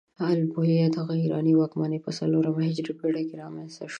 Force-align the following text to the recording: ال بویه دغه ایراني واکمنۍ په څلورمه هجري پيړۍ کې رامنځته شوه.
ال 0.29 0.39
بویه 0.53 0.85
دغه 0.97 1.13
ایراني 1.21 1.53
واکمنۍ 1.55 1.99
په 2.05 2.11
څلورمه 2.17 2.61
هجري 2.69 2.93
پيړۍ 2.99 3.23
کې 3.29 3.35
رامنځته 3.43 3.83
شوه. 3.85 3.89